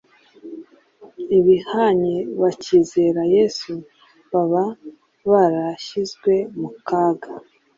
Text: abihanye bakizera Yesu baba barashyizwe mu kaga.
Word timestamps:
abihanye 1.37 2.15
bakizera 2.41 3.21
Yesu 3.35 3.71
baba 4.31 4.63
barashyizwe 5.29 6.33
mu 6.59 6.69
kaga. 6.87 7.31